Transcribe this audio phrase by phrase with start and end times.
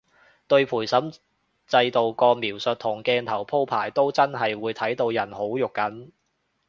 [0.47, 1.15] 對陪審
[1.67, 6.09] 制度個描述同鏡頭鋪排都真係會睇到人好肉緊